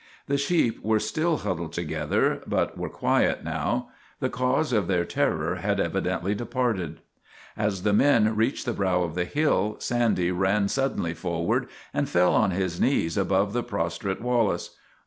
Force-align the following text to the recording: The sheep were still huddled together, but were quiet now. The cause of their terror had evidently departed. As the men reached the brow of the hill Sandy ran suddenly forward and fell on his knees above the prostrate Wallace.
The 0.25 0.39
sheep 0.39 0.83
were 0.83 0.99
still 0.99 1.37
huddled 1.37 1.73
together, 1.73 2.41
but 2.47 2.75
were 2.75 2.89
quiet 2.89 3.43
now. 3.43 3.89
The 4.19 4.31
cause 4.31 4.73
of 4.73 4.87
their 4.87 5.05
terror 5.05 5.57
had 5.57 5.79
evidently 5.79 6.33
departed. 6.33 7.01
As 7.55 7.83
the 7.83 7.93
men 7.93 8.35
reached 8.35 8.65
the 8.65 8.73
brow 8.73 9.03
of 9.03 9.13
the 9.13 9.25
hill 9.25 9.75
Sandy 9.77 10.31
ran 10.31 10.69
suddenly 10.69 11.13
forward 11.13 11.67
and 11.93 12.09
fell 12.09 12.33
on 12.33 12.49
his 12.49 12.81
knees 12.81 13.15
above 13.15 13.53
the 13.53 13.61
prostrate 13.61 14.21
Wallace. 14.21 14.75